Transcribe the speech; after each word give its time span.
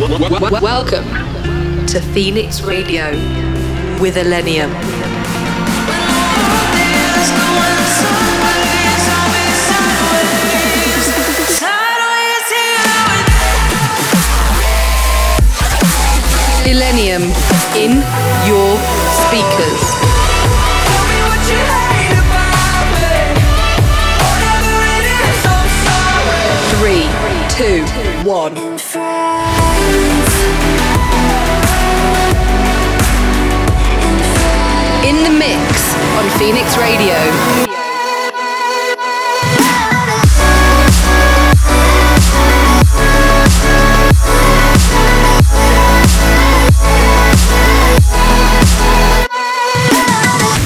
Welcome 0.00 1.04
to 1.86 2.00
Phoenix 2.00 2.62
Radio 2.62 3.10
with 4.00 4.16
Illenium. 4.16 4.70
Illenium 16.64 17.28
in 17.76 18.00
your 18.48 18.78
speakers. 19.12 19.82
Three, 26.80 27.04
two, 27.50 27.84
one. 28.26 28.69
in 35.20 35.32
the 35.32 35.38
mix 35.38 35.94
on 36.16 36.30
Phoenix 36.38 36.78
Radio. 36.78 37.14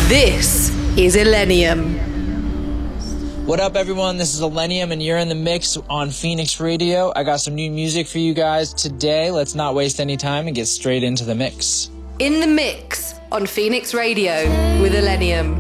This 0.09 0.71
is 0.97 1.17
Illenium. 1.17 1.99
What 3.47 3.59
up, 3.59 3.75
everyone? 3.75 4.19
This 4.19 4.35
is 4.35 4.41
Illenium, 4.41 4.93
and 4.93 5.03
you're 5.03 5.19
in 5.19 5.29
the 5.29 5.35
mix 5.35 5.77
on 5.91 6.11
Phoenix 6.11 6.61
Radio. 6.61 7.13
I 7.17 7.25
got 7.25 7.41
some 7.41 7.57
new 7.57 7.71
music 7.73 8.07
for 8.07 8.19
you 8.19 8.35
guys 8.35 8.73
today. 8.73 9.33
Let's 9.33 9.57
not 9.57 9.75
waste 9.75 9.99
any 9.99 10.17
time 10.17 10.47
and 10.47 10.55
get 10.55 10.69
straight 10.69 11.03
into 11.03 11.25
the 11.25 11.35
mix. 11.35 11.91
In 12.21 12.39
the 12.39 12.47
mix 12.47 13.15
on 13.35 13.47
Phoenix 13.47 13.93
Radio 13.93 14.49
with 14.81 14.95
Illenium. 14.95 15.59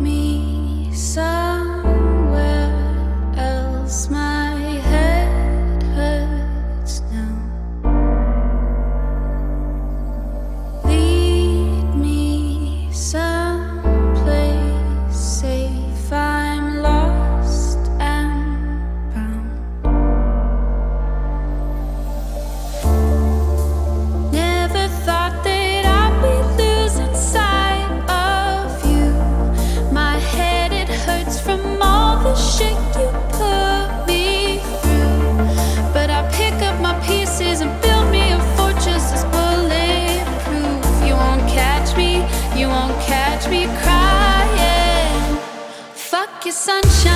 sunshine. 46.54 47.13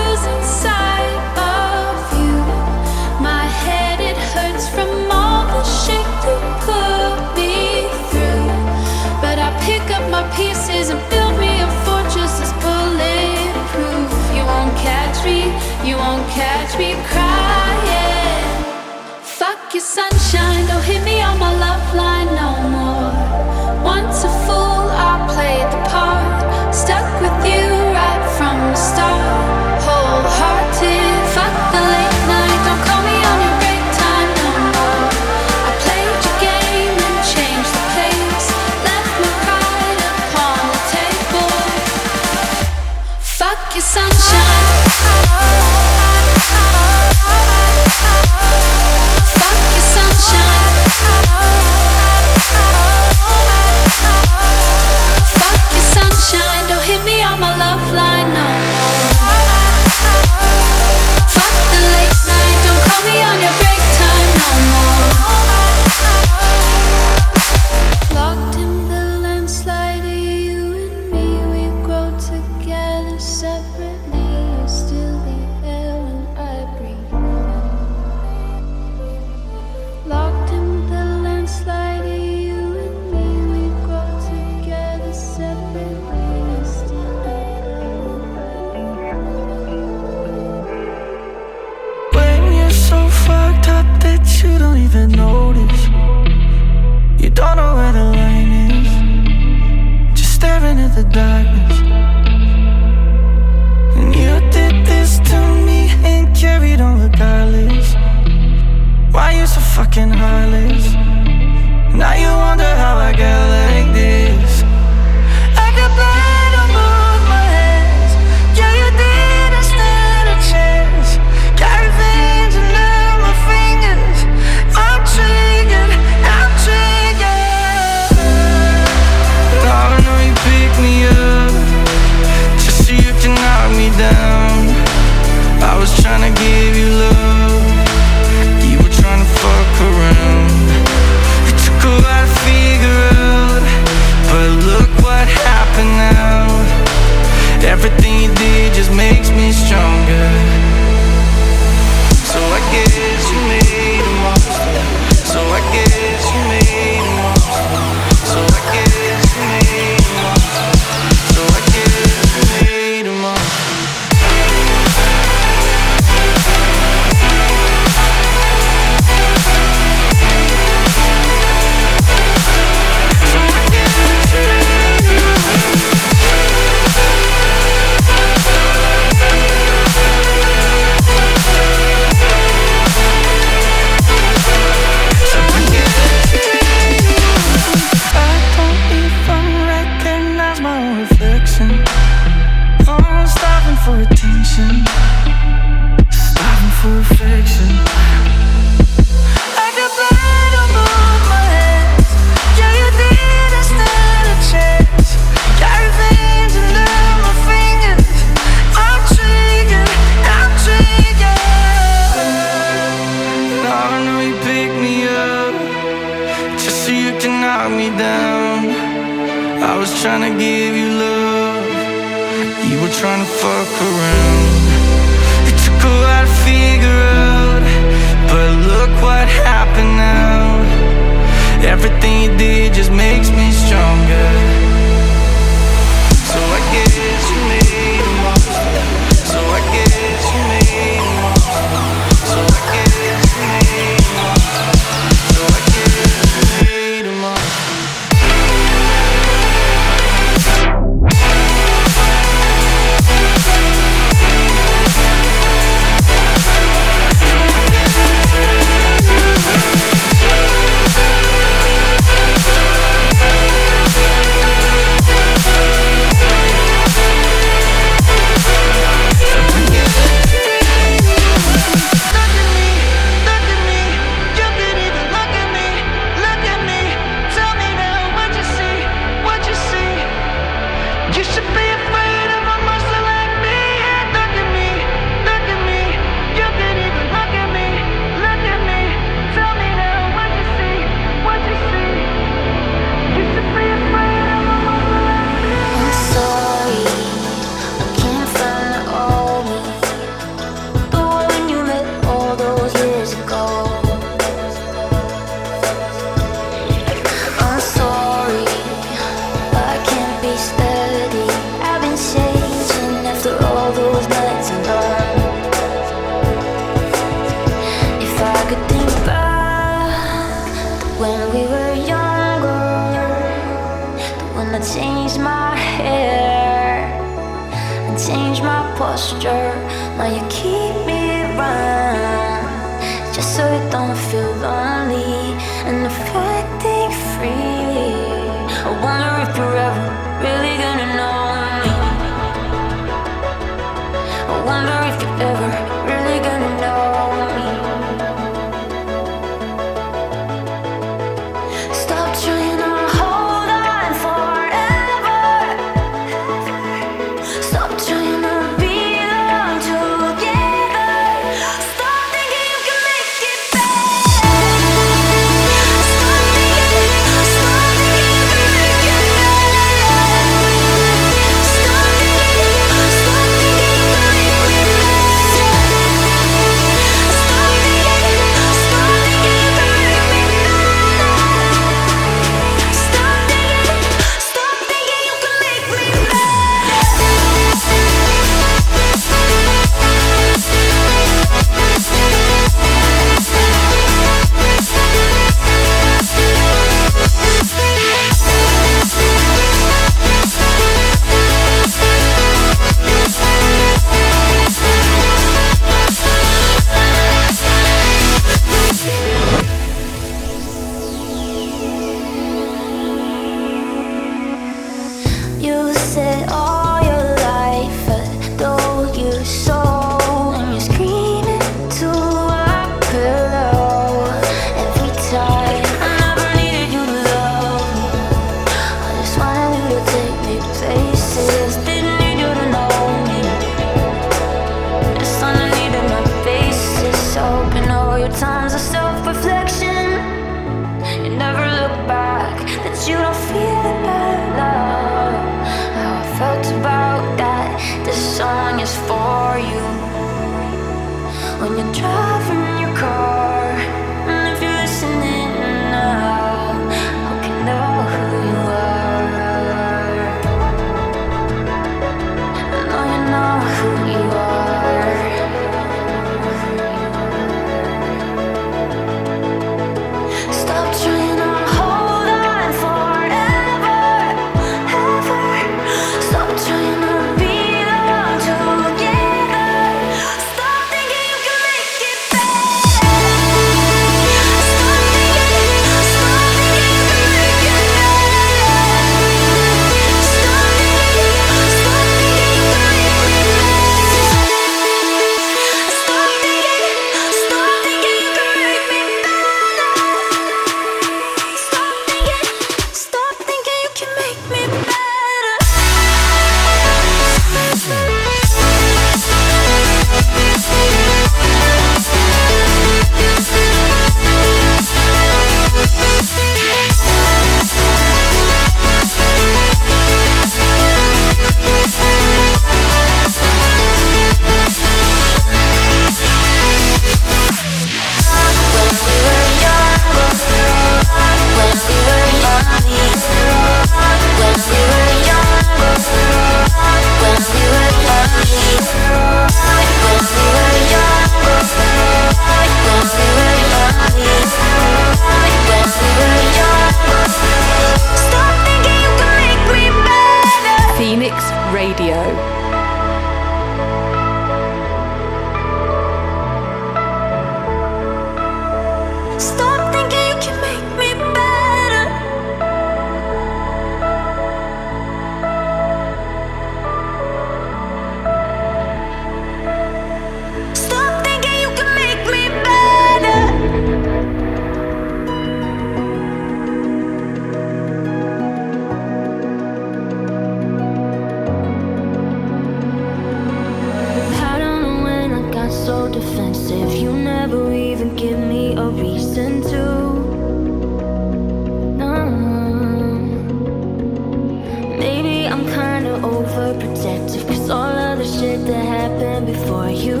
feel 595.92 596.00
overprotective. 596.00 597.26
Cause 597.26 597.50
all 597.50 597.76
of 597.76 597.98
the 597.98 598.04
shit 598.04 598.46
that 598.46 598.64
happened 598.64 599.26
before 599.26 599.70
you, 599.70 600.00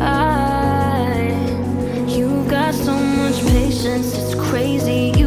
I, 0.00 1.32
you 2.08 2.44
got 2.48 2.74
so 2.74 2.94
much 2.94 3.40
patience, 3.46 4.14
it's 4.16 4.34
crazy. 4.34 5.21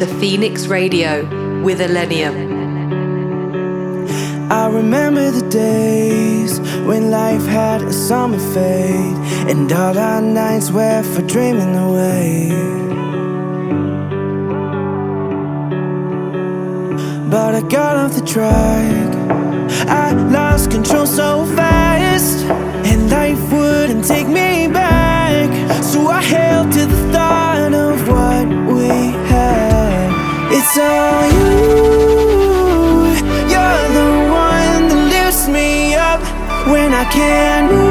to 0.00 0.06
Phoenix 0.18 0.66
Radio 0.66 1.24
with 1.60 1.78
Illenium. 1.78 2.34
I 4.50 4.66
remember 4.68 5.30
the 5.30 5.46
days 5.50 6.58
when 6.86 7.10
life 7.10 7.44
had 7.44 7.82
a 7.82 7.92
summer 7.92 8.38
fade, 8.54 9.16
and 9.50 9.70
all 9.70 9.98
our 9.98 10.22
nights 10.22 10.70
were 10.70 11.02
for 11.02 11.20
dreaming 11.20 11.76
away. 11.76 12.48
But 17.30 17.54
I 17.54 17.60
got 17.68 17.96
off 17.96 18.14
the 18.14 18.24
track. 18.24 19.14
I 19.86 20.12
lost 20.12 20.70
control 20.70 21.04
so 21.04 21.44
fast. 21.54 21.89
you 31.34 31.50
You're 33.52 33.86
the 33.98 34.08
one 34.46 34.82
that 34.88 35.02
lifts 35.14 35.48
me 35.48 35.94
up 35.94 36.20
When 36.72 36.92
I 36.92 37.04
can't 37.04 37.72
move 37.72 37.89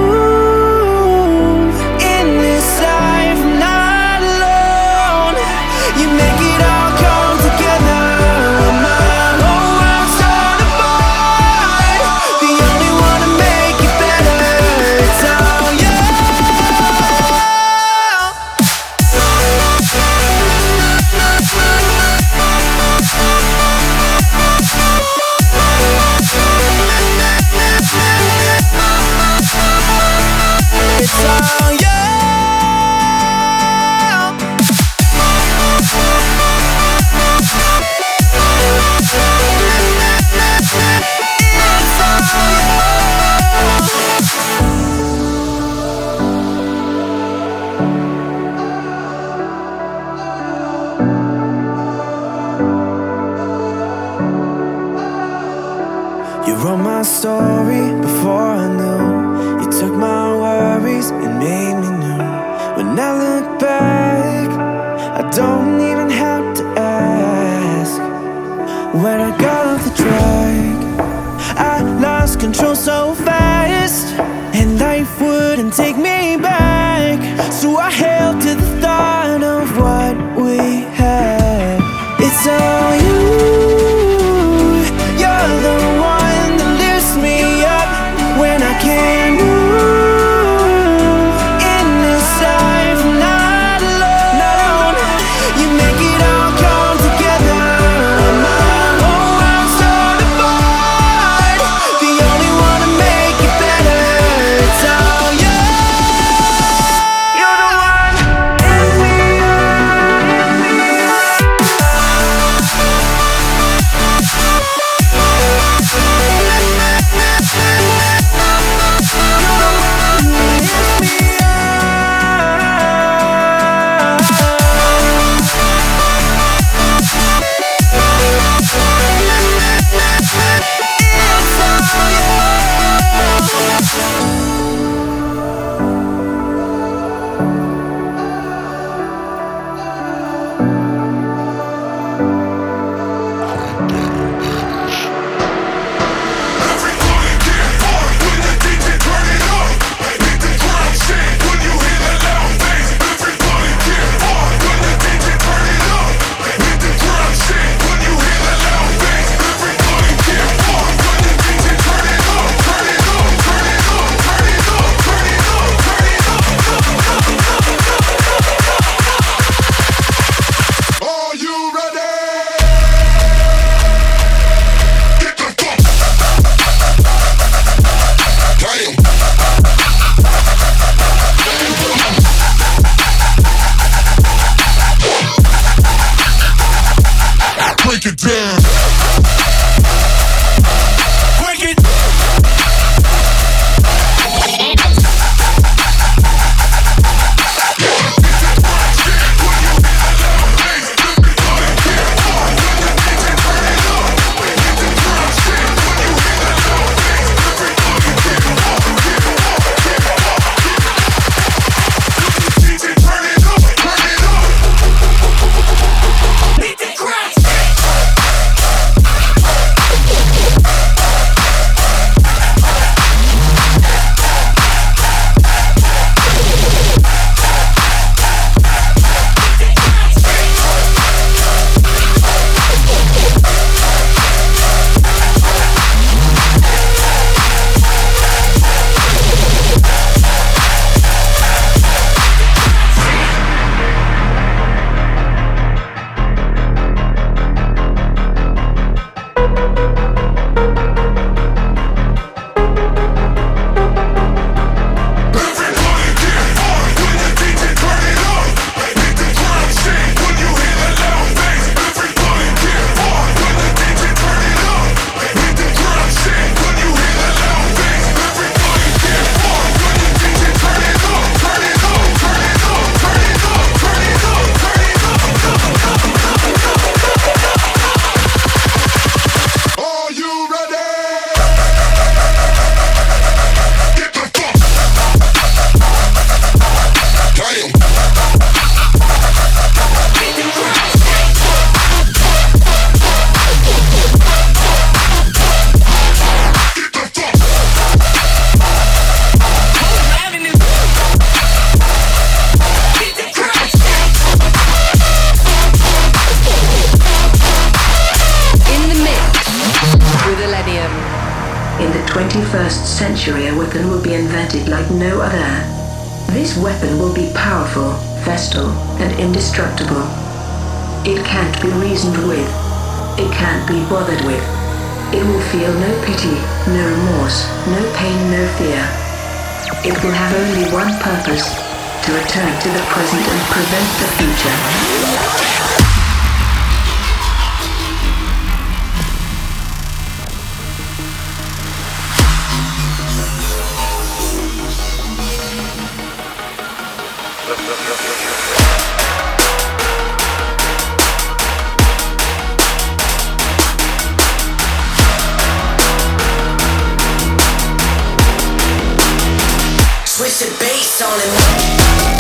To 360.40 360.46
base 360.58 361.02
on 361.02 361.20
it. 361.20 362.19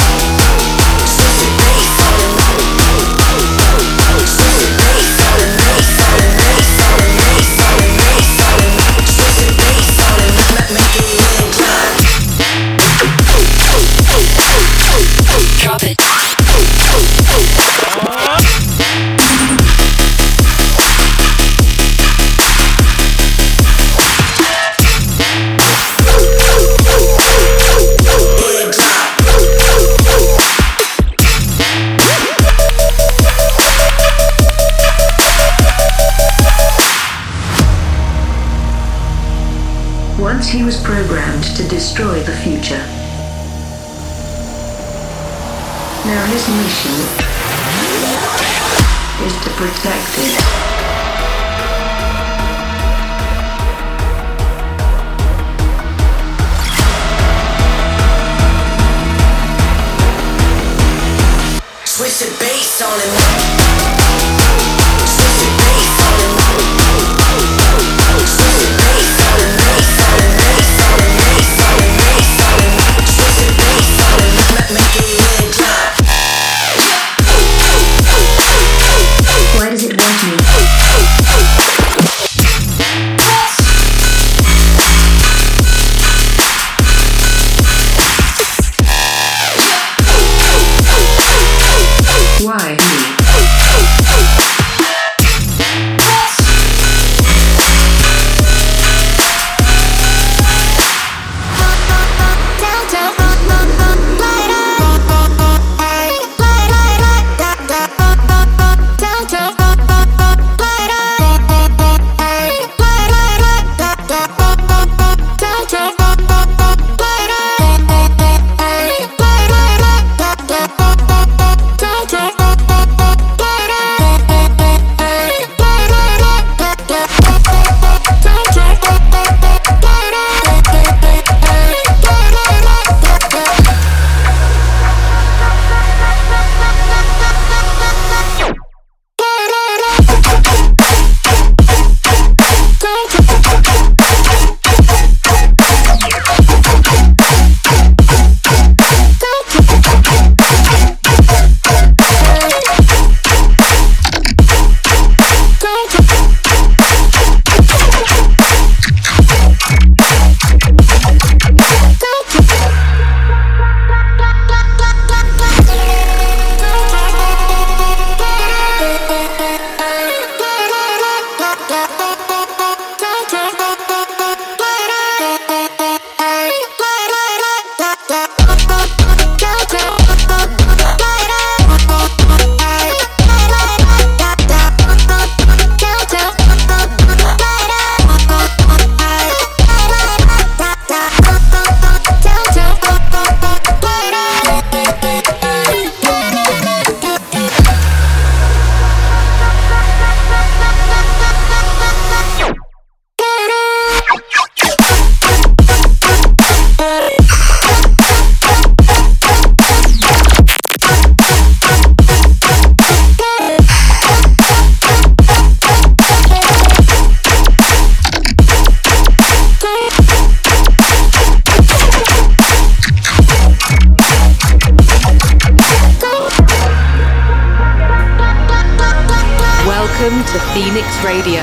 Radio 231.10 231.41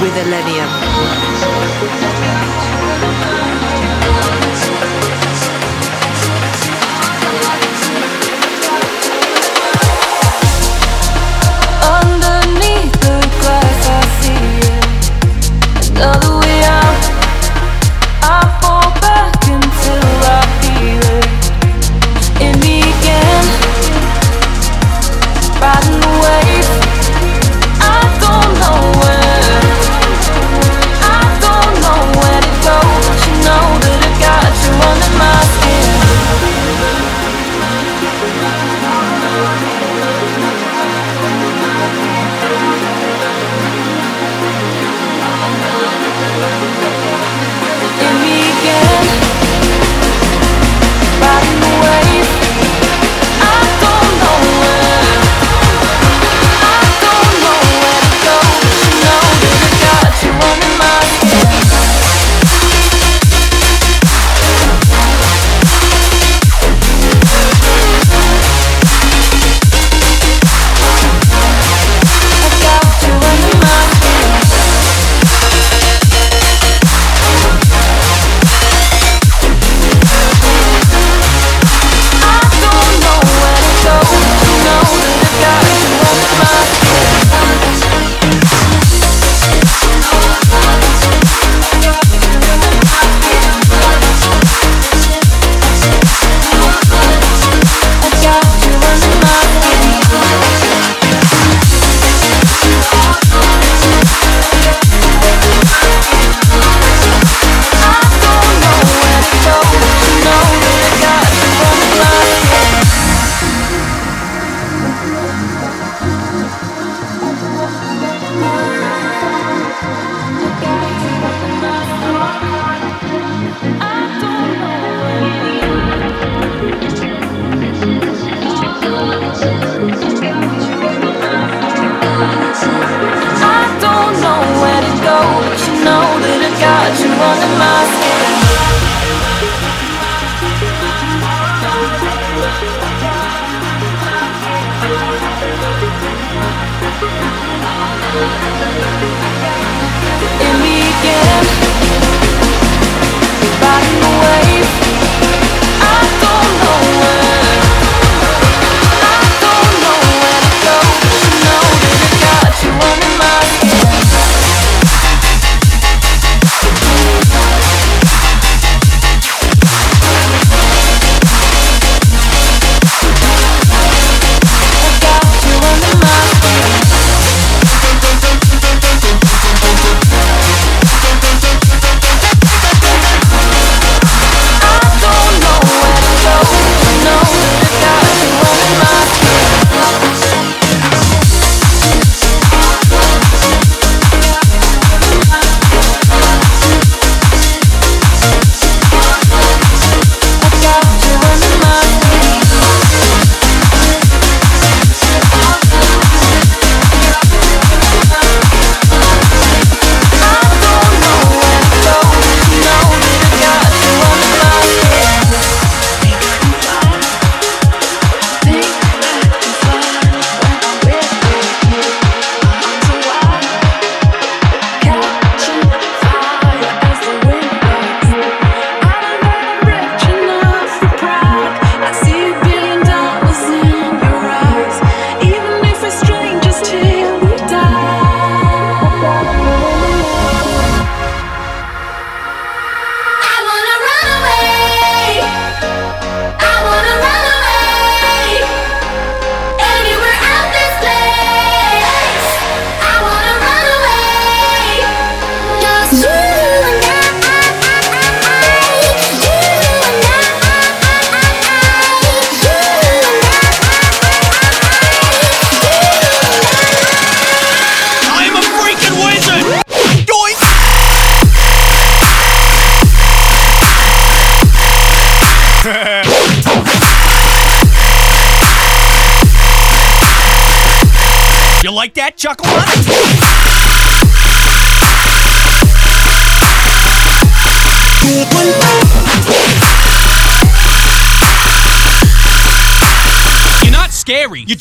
with 0.00 0.16
Illenium. 0.16 0.81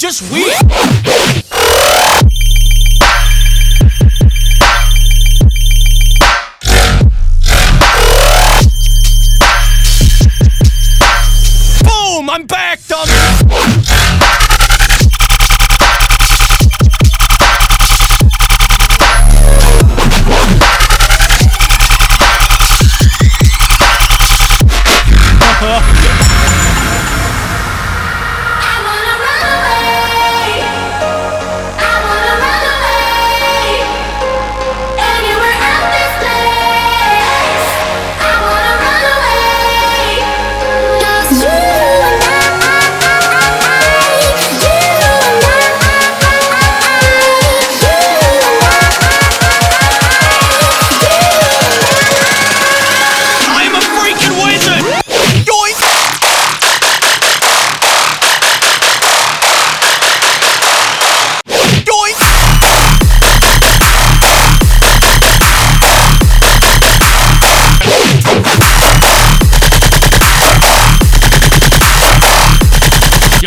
just 0.02 0.24
weird. 0.32 0.41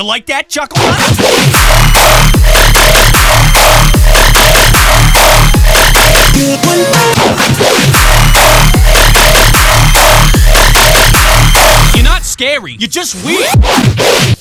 You 0.04 0.08
like 0.08 0.26
that, 0.26 0.50
Chuckle? 0.50 0.84
You're 11.94 12.04
not 12.04 12.24
scary. 12.24 12.76
You're 12.78 12.88
just 12.88 13.24
weird. 13.24 14.33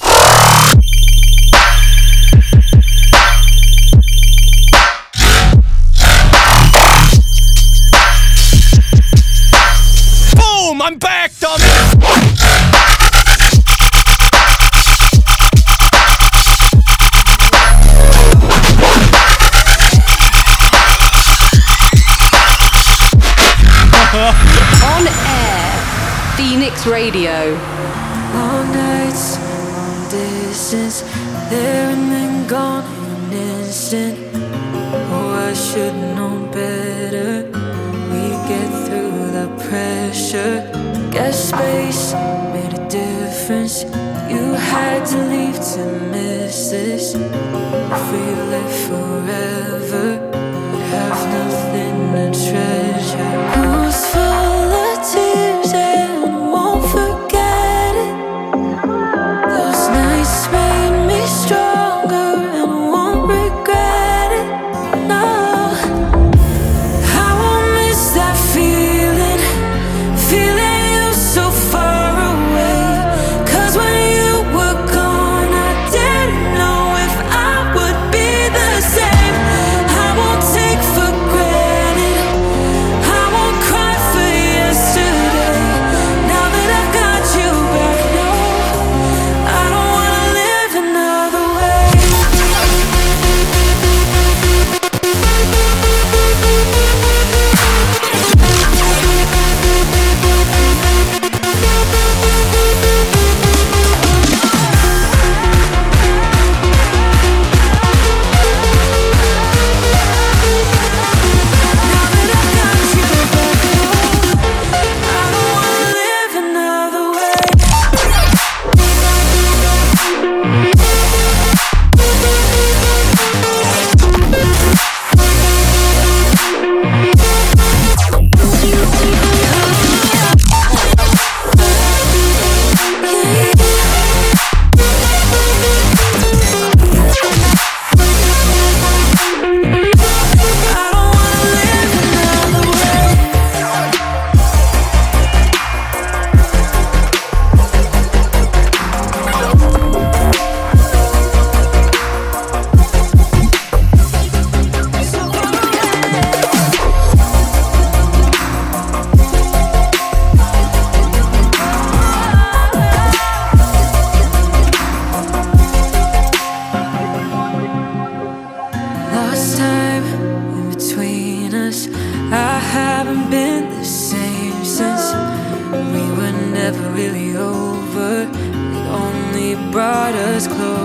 Brought 180.47 180.59
us 180.59 180.82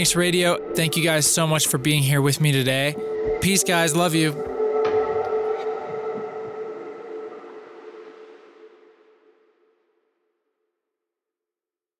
Phoenix 0.00 0.16
Radio. 0.16 0.72
Thank 0.72 0.96
you 0.96 1.04
guys 1.04 1.26
so 1.26 1.46
much 1.46 1.66
for 1.66 1.76
being 1.76 2.02
here 2.02 2.22
with 2.22 2.40
me 2.40 2.52
today. 2.52 2.96
Peace, 3.42 3.62
guys. 3.62 3.94
Love 3.94 4.14
you. 4.14 4.49